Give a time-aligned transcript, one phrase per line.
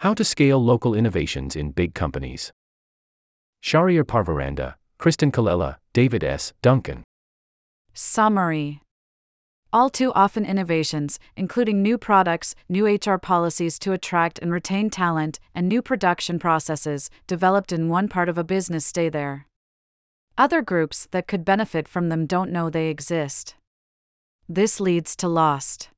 [0.00, 2.54] How to scale local innovations in big companies.
[3.62, 6.54] Shahryar Parvaranda, Kristen Colella, David S.
[6.62, 7.02] Duncan.
[7.92, 8.80] Summary
[9.74, 15.38] All too often, innovations, including new products, new HR policies to attract and retain talent,
[15.54, 19.46] and new production processes, developed in one part of a business, stay there.
[20.38, 23.54] Other groups that could benefit from them don't know they exist.
[24.48, 25.90] This leads to lost.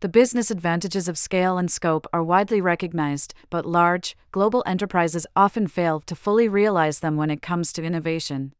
[0.00, 5.66] The business advantages of scale and scope are widely recognized, but large, global enterprises often
[5.66, 8.54] fail to fully realize them when it comes to innovation.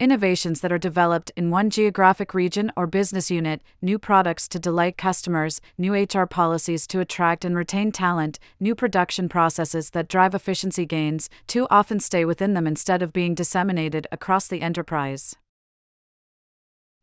[0.00, 4.98] Innovations that are developed in one geographic region or business unit, new products to delight
[4.98, 10.84] customers, new HR policies to attract and retain talent, new production processes that drive efficiency
[10.84, 15.36] gains, too often stay within them instead of being disseminated across the enterprise.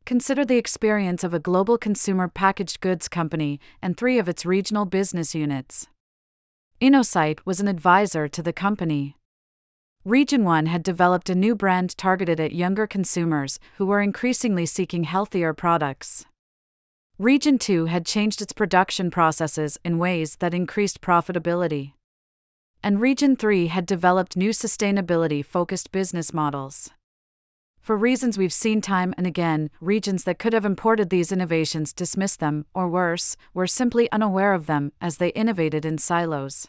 [0.05, 4.85] Consider the experience of a global consumer packaged goods company and three of its regional
[4.85, 5.87] business units.
[6.79, 9.15] InnoSight was an advisor to the company.
[10.03, 15.05] Region 1 had developed a new brand targeted at younger consumers who were increasingly seeking
[15.05, 16.25] healthier products.
[17.17, 21.93] Region 2 had changed its production processes in ways that increased profitability.
[22.83, 26.91] And Region 3 had developed new sustainability focused business models.
[27.85, 32.39] For reasons we've seen time and again, regions that could have imported these innovations dismissed
[32.39, 36.65] them, or worse, were simply unaware of them as they innovated in silos.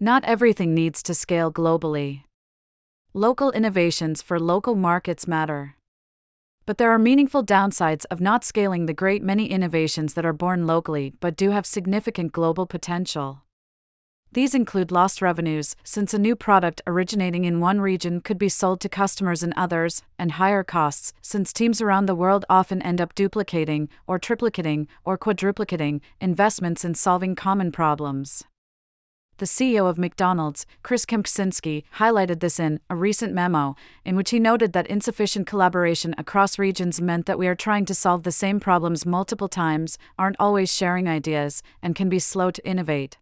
[0.00, 2.22] Not everything needs to scale globally.
[3.12, 5.76] Local innovations for local markets matter.
[6.64, 10.66] But there are meaningful downsides of not scaling the great many innovations that are born
[10.66, 13.43] locally but do have significant global potential.
[14.34, 18.80] These include lost revenues, since a new product originating in one region could be sold
[18.80, 23.14] to customers in others, and higher costs, since teams around the world often end up
[23.14, 28.42] duplicating, or triplicating, or quadruplicating investments in solving common problems.
[29.38, 34.40] The CEO of McDonald's, Chris Kempczinski, highlighted this in a recent memo, in which he
[34.40, 38.58] noted that insufficient collaboration across regions meant that we are trying to solve the same
[38.58, 43.16] problems multiple times, aren't always sharing ideas, and can be slow to innovate.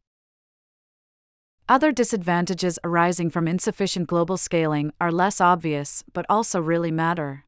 [1.69, 7.45] Other disadvantages arising from insufficient global scaling are less obvious, but also really matter.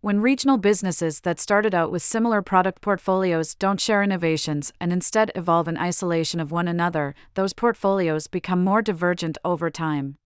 [0.00, 5.30] When regional businesses that started out with similar product portfolios don't share innovations and instead
[5.34, 10.16] evolve in isolation of one another, those portfolios become more divergent over time.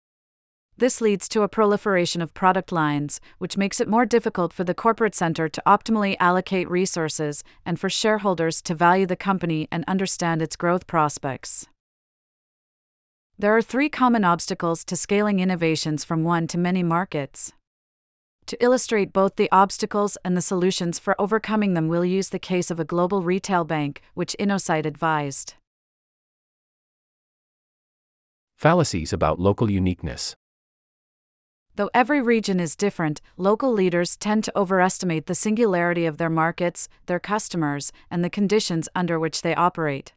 [0.78, 4.74] This leads to a proliferation of product lines, which makes it more difficult for the
[4.74, 10.42] corporate center to optimally allocate resources and for shareholders to value the company and understand
[10.42, 11.66] its growth prospects.
[13.38, 17.52] There are three common obstacles to scaling innovations from one to many markets.
[18.46, 22.70] To illustrate both the obstacles and the solutions for overcoming them, we'll use the case
[22.70, 25.52] of a global retail bank, which InnoSight advised.
[28.56, 30.34] Fallacies about local uniqueness.
[31.74, 36.88] Though every region is different, local leaders tend to overestimate the singularity of their markets,
[37.04, 40.14] their customers, and the conditions under which they operate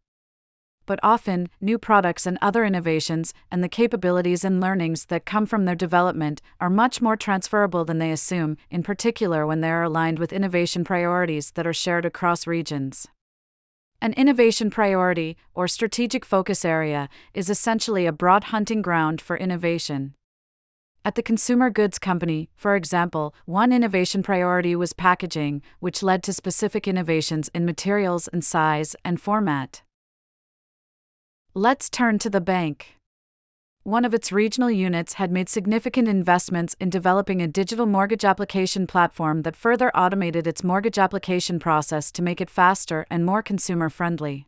[0.90, 5.66] but often, new products and other innovations, and the capabilities and learnings that come from
[5.66, 10.18] their development, are much more transferable than they assume, in particular when they are aligned
[10.18, 13.06] with innovation priorities that are shared across regions.
[14.02, 20.16] An innovation priority, or strategic focus area, is essentially a broad hunting ground for innovation.
[21.06, 26.34] At the consumer goods company, for example, one innovation priority was packaging, which led to
[26.34, 29.84] specific innovations in materials and size and format.
[31.62, 32.96] Let's turn to the bank.
[33.84, 38.88] One of its regional units had made significant investments in developing a digital mortgage application
[38.88, 43.90] platform that further automated its mortgage application process to make it faster and more consumer
[43.90, 44.48] friendly.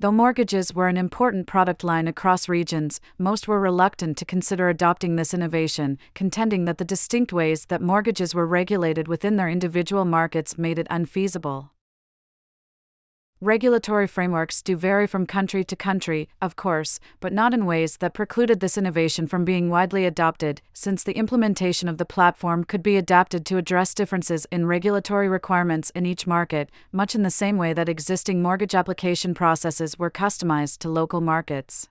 [0.00, 5.16] Though mortgages were an important product line across regions, most were reluctant to consider adopting
[5.16, 10.56] this innovation, contending that the distinct ways that mortgages were regulated within their individual markets
[10.56, 11.73] made it unfeasible.
[13.40, 18.14] Regulatory frameworks do vary from country to country, of course, but not in ways that
[18.14, 22.96] precluded this innovation from being widely adopted, since the implementation of the platform could be
[22.96, 27.72] adapted to address differences in regulatory requirements in each market, much in the same way
[27.72, 31.88] that existing mortgage application processes were customized to local markets.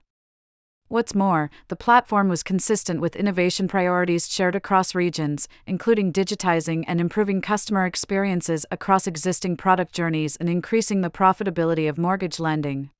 [0.88, 7.00] What's more, the platform was consistent with innovation priorities shared across regions, including digitizing and
[7.00, 12.90] improving customer experiences across existing product journeys and increasing the profitability of mortgage lending.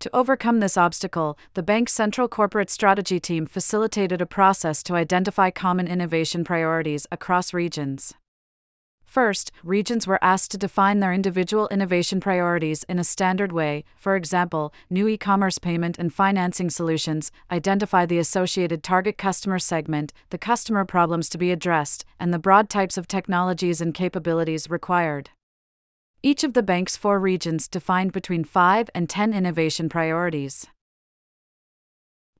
[0.00, 5.50] To overcome this obstacle, the bank's central corporate strategy team facilitated a process to identify
[5.50, 8.14] common innovation priorities across regions.
[9.14, 14.16] First, regions were asked to define their individual innovation priorities in a standard way, for
[14.16, 20.36] example, new e commerce payment and financing solutions, identify the associated target customer segment, the
[20.36, 25.30] customer problems to be addressed, and the broad types of technologies and capabilities required.
[26.20, 30.66] Each of the bank's four regions defined between 5 and 10 innovation priorities.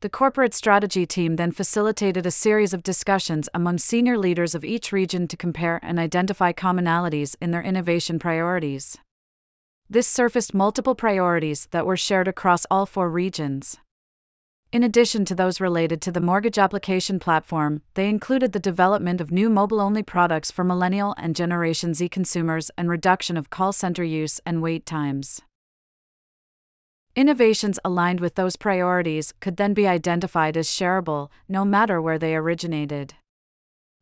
[0.05, 4.93] The corporate strategy team then facilitated a series of discussions among senior leaders of each
[4.93, 8.99] region to compare and identify commonalities in their innovation priorities.
[9.89, 13.79] This surfaced multiple priorities that were shared across all four regions.
[14.73, 19.33] In addition to those related to the mortgage application platform, they included the development of
[19.33, 24.05] new mobile only products for Millennial and Generation Z consumers and reduction of call center
[24.05, 25.41] use and wait times.
[27.17, 32.35] Innovations aligned with those priorities could then be identified as shareable, no matter where they
[32.35, 33.15] originated.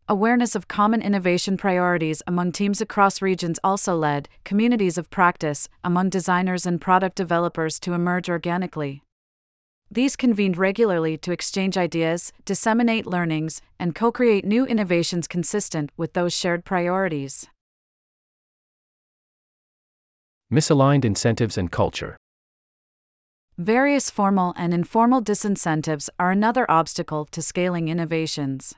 [0.08, 6.08] Awareness of common innovation priorities among teams across regions also led communities of practice among
[6.08, 9.02] designers and product developers to emerge organically.
[9.90, 16.14] These convened regularly to exchange ideas, disseminate learnings, and co create new innovations consistent with
[16.14, 17.46] those shared priorities.
[20.50, 22.16] Misaligned incentives and culture.
[23.62, 28.74] Various formal and informal disincentives are another obstacle to scaling innovations.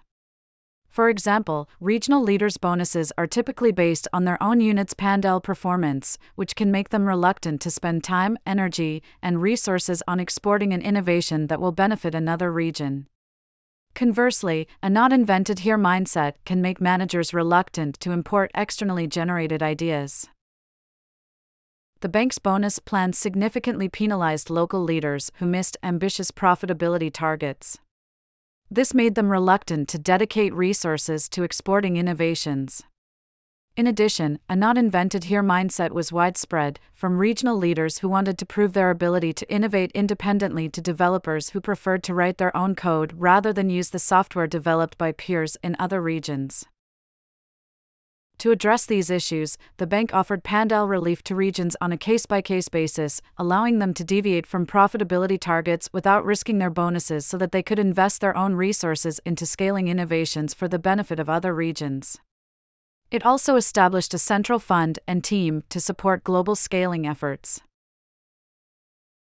[0.91, 6.55] For example, regional leaders' bonuses are typically based on their own unit's P&L performance, which
[6.55, 11.63] can make them reluctant to spend time, energy, and resources on exporting an innovation that
[11.63, 13.07] will benefit another region.
[13.95, 20.29] Conversely, a not invented here mindset can make managers reluctant to import externally generated ideas
[22.05, 27.79] the bank's bonus plan significantly penalized local leaders who missed ambitious profitability targets.
[28.71, 32.83] This made them reluctant to dedicate resources to exporting innovations.
[33.75, 38.45] In addition, a not invented here mindset was widespread, from regional leaders who wanted to
[38.45, 43.15] prove their ability to innovate independently to developers who preferred to write their own code
[43.17, 46.67] rather than use the software developed by peers in other regions.
[48.39, 52.43] To address these issues, the bank offered P&L relief to regions on a case by
[52.43, 57.53] case basis, allowing them to deviate from profitability targets without risking their bonuses so that
[57.53, 62.19] they could invest their own resources into scaling innovations for the benefit of other regions.
[63.11, 67.63] It also established a central fund and team to support global scaling efforts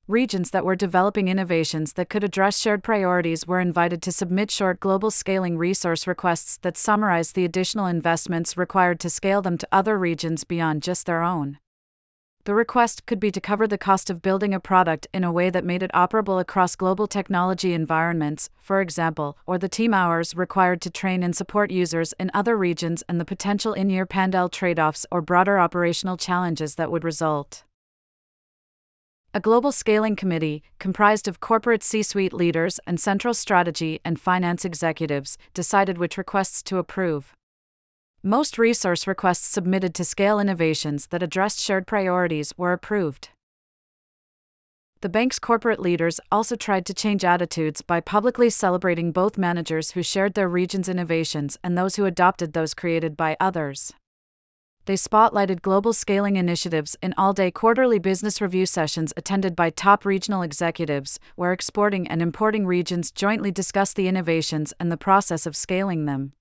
[0.09, 4.81] regions that were developing innovations that could address shared priorities were invited to submit short
[4.81, 9.99] global scaling resource requests that summarize the additional investments required to scale them to other
[9.99, 11.59] regions beyond just their own.
[12.45, 15.51] The request could be to cover the cost of building a product in a way
[15.51, 20.81] that made it operable across global technology environments, for example, or the team hours required
[20.81, 24.81] to train and support users in other regions and the potential in year P&L trade
[24.81, 27.65] offs or broader operational challenges that would result.
[29.35, 34.65] A global scaling committee, comprised of corporate C suite leaders and central strategy and finance
[34.65, 37.35] executives, decided which requests to approve.
[38.23, 43.29] Most resource requests submitted to scale innovations that addressed shared priorities were approved.
[45.03, 50.03] The bank's corporate leaders also tried to change attitudes by publicly celebrating both managers who
[50.03, 53.93] shared their region's innovations and those who adopted those created by others
[54.89, 60.07] they spotlighted global scaling initiatives in all day quarterly business review sessions attended by top
[60.07, 65.55] regional executives, where exporting and importing regions jointly discussed the innovations and the process of
[65.55, 66.33] scaling them.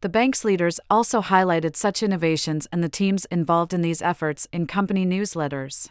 [0.00, 4.66] The bank's leaders also highlighted such innovations and the teams involved in these efforts in
[4.66, 5.90] company newsletters.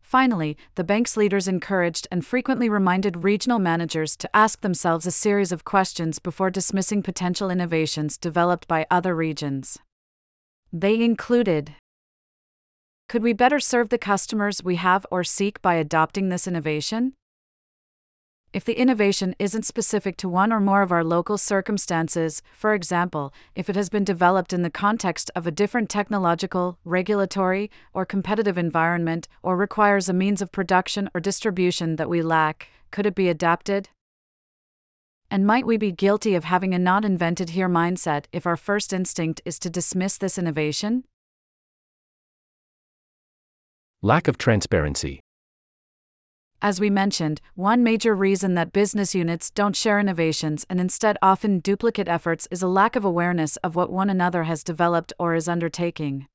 [0.00, 5.52] Finally, the bank's leaders encouraged and frequently reminded regional managers to ask themselves a series
[5.52, 9.78] of questions before dismissing potential innovations developed by other regions.
[10.72, 11.74] They included
[13.08, 17.14] Could we better serve the customers we have or seek by adopting this innovation?
[18.52, 23.32] If the innovation isn't specific to one or more of our local circumstances, for example,
[23.56, 28.56] if it has been developed in the context of a different technological, regulatory, or competitive
[28.56, 33.28] environment, or requires a means of production or distribution that we lack, could it be
[33.28, 33.88] adapted?
[35.32, 38.92] And might we be guilty of having a not invented here mindset if our first
[38.92, 41.04] instinct is to dismiss this innovation?
[44.02, 45.20] Lack of transparency.
[46.62, 51.60] As we mentioned, one major reason that business units don't share innovations and instead often
[51.60, 55.48] duplicate efforts is a lack of awareness of what one another has developed or is
[55.48, 56.26] undertaking.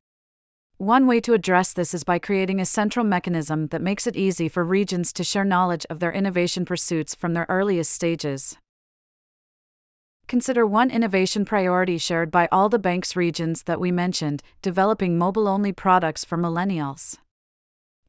[0.77, 4.47] One way to address this is by creating a central mechanism that makes it easy
[4.47, 8.57] for regions to share knowledge of their innovation pursuits from their earliest stages.
[10.27, 15.47] Consider one innovation priority shared by all the bank's regions that we mentioned developing mobile
[15.47, 17.17] only products for millennials.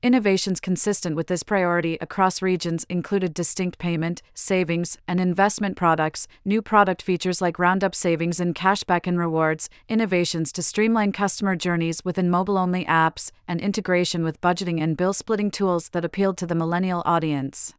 [0.02, 6.62] Innovations consistent with this priority across regions included distinct payment, savings, and investment products, new
[6.62, 12.30] product features like Roundup savings and cashback and rewards, innovations to streamline customer journeys within
[12.30, 16.54] mobile only apps, and integration with budgeting and bill splitting tools that appealed to the
[16.54, 17.74] millennial audience.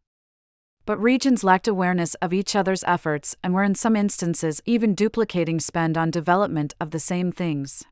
[0.88, 5.60] But regions lacked awareness of each other's efforts and were in some instances even duplicating
[5.60, 7.84] spend on development of the same things.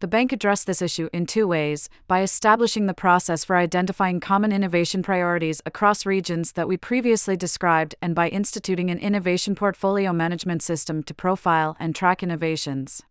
[0.00, 4.50] The bank addressed this issue in two ways by establishing the process for identifying common
[4.50, 10.64] innovation priorities across regions that we previously described and by instituting an innovation portfolio management
[10.64, 13.04] system to profile and track innovations.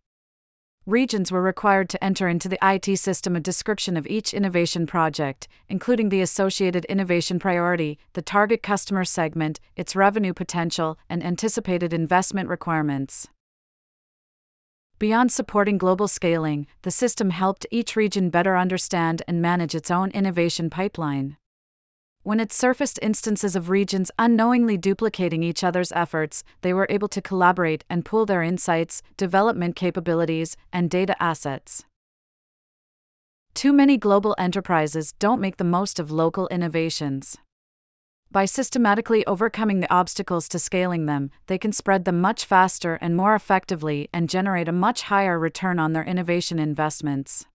[0.86, 5.46] Regions were required to enter into the IT system a description of each innovation project,
[5.68, 12.48] including the associated innovation priority, the target customer segment, its revenue potential, and anticipated investment
[12.48, 13.28] requirements.
[14.98, 20.10] Beyond supporting global scaling, the system helped each region better understand and manage its own
[20.10, 21.36] innovation pipeline.
[22.22, 27.22] When it surfaced instances of regions unknowingly duplicating each other's efforts, they were able to
[27.22, 31.84] collaborate and pool their insights, development capabilities, and data assets.
[33.54, 37.38] Too many global enterprises don't make the most of local innovations.
[38.30, 43.16] By systematically overcoming the obstacles to scaling them, they can spread them much faster and
[43.16, 47.46] more effectively and generate a much higher return on their innovation investments.